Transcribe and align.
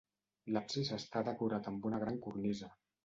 L'absis 0.55 0.89
està 0.97 1.23
decorat 1.27 1.69
amb 1.73 1.85
una 1.91 2.01
gran 2.05 2.19
cornisa. 2.25 2.73